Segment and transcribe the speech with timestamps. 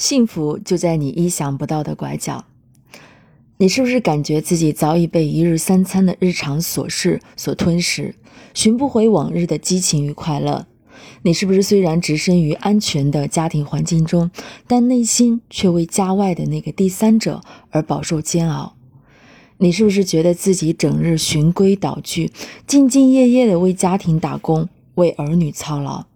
[0.00, 2.46] 幸福就在你意想不到的拐角。
[3.58, 8.14] 你是不是感觉自己早已被一日三餐的日常琐事所吞噬，
[8.54, 10.66] 寻不回往日的激情与快乐？
[11.20, 14.30] 你是不是虽然置身于安全的家庭环境中，
[14.66, 18.76] 但内心却为家外的那个第三者而饱受煎熬？
[19.58, 22.32] 你是不是觉得自己整日循规蹈矩，
[22.66, 26.06] 兢兢业业地为家庭打工，为儿女操劳？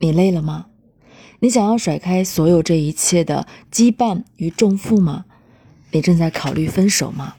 [0.00, 0.66] 你累了吗？
[1.40, 5.26] 你想要甩开所有这一切的羁绊与重负吗？
[5.92, 7.34] 你正在考虑分手吗？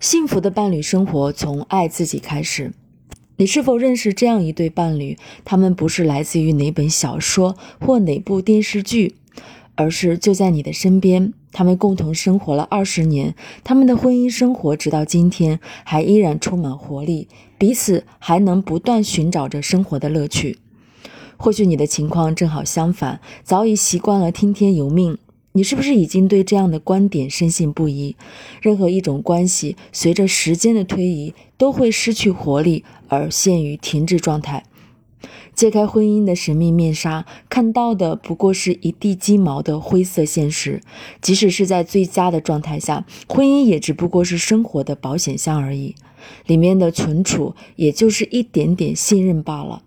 [0.00, 2.72] 幸福的伴侣生活从爱自己开始。
[3.36, 5.18] 你是否认识这样一对伴侣？
[5.44, 9.14] 他们不是来自于哪本小说或哪部电视剧，
[9.74, 11.32] 而是就在你的身边。
[11.52, 17.28] 他们共同生活了二十年，他们的婚姻生活直到今天还依然充满活力，
[17.58, 20.58] 彼此还能不断寻找着生活的乐趣。
[21.42, 25.16] 或许你的情况正好相反，早已习惯了听天由命。
[25.52, 28.14] 你是不是已经对这样的观点深信不疑？
[28.60, 34.64] 任何一种关系，随着时间的推移，都会失去活力而陷于停滞状态。
[35.54, 40.82] 揭开婚姻的神秘面纱，看到的不过是一地鸡毛的灰色现实。
[41.22, 45.94] 即使是在最佳的状态下，婚姻也只不过是生活的保险箱而已，
[46.44, 49.84] 里面的存储也就是一点点信任罢了。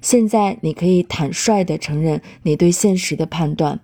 [0.00, 3.80] 现在你可以坦率地承认你对现实的判断。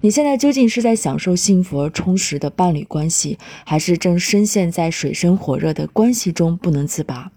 [0.00, 7.32] 你现在究竟是在享受幸福而充实的伴侣关系，还是正深陷在水深火热的关系中不能自拔？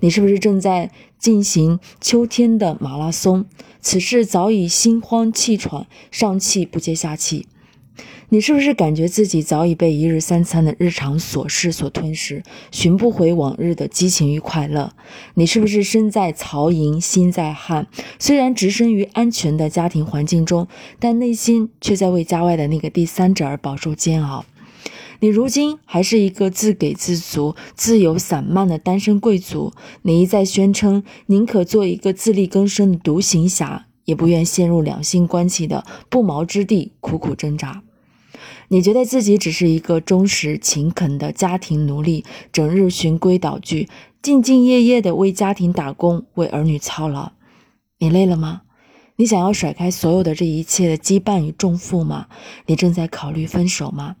[0.00, 3.46] 你是不是正在进行秋天的马拉松？
[3.80, 7.46] 此时早已心慌气喘，上气不接下气。
[8.28, 14.92] 你是不是感觉自己早已被一日三餐的日常琐事所吞噬，寻不回往日的激情与快乐？
[15.34, 17.86] 你是不是身在曹营心在汉？
[18.18, 20.66] 虽然置身于安全的家庭环境中，
[20.98, 24.44] 但内心却在为家外的那个第三者而饱受煎熬？
[25.20, 37.82] 你如今还是一个自给自足、自由散漫的单身贵族，你一再宣称宁可做一个自力更生的独行侠，也不愿陷入两性关系的不毛之地，苦苦挣扎。
[38.68, 43.88] 你觉得自己只是一个忠实勤恳的家庭奴隶，整日循规蹈矩、
[44.22, 47.32] 兢兢业业地为家庭打工、为儿女操劳。
[47.98, 48.62] 你累了吗？
[49.16, 52.26] 你想要甩开所有的这一切的羁绊与重负吗？
[52.66, 54.16] 你正在考虑分手吗？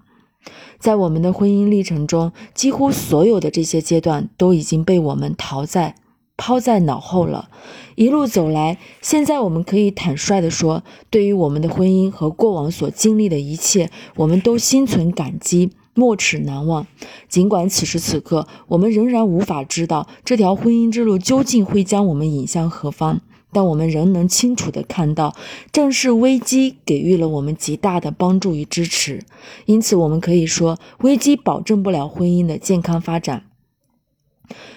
[0.78, 5.96] 在我们的婚姻历程中，几乎所有的这些阶段都已经被我们淘在。
[6.36, 7.48] 抛在脑后了。
[7.94, 16.86] 一路走来，现在我们可以坦率地说，对于我们的婚姻和过往所经历的一切，我们都心存感激，没齿难忘。
[17.28, 25.34] 尽管此时此刻，我们仍然无法知道这条婚姻之路究竟会将我们引向何方，但我们仍能清楚地看到，
[25.72, 29.24] 正是危机给予了我们极大的帮助与支持。
[29.64, 33.44] 因此，我们可以说，危机保证不了婚姻的健康发展。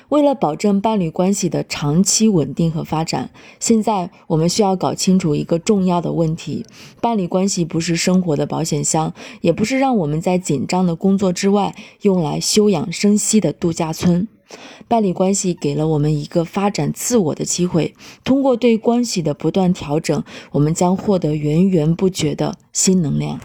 [0.09, 6.65] 为了保证伴侣关系的长期稳定和发展，现在我们需要搞清楚一个重要的问题：
[7.01, 14.27] 伴侣关系不是生活的保险箱，也不是让我们在紧张的工作之外用来休养生息的度假村。
[14.87, 17.93] 伴侣关系给了我们一个发展自我的机会，
[18.23, 23.39] 通过对关系的不断调整，我们将获得源源不绝的新能量。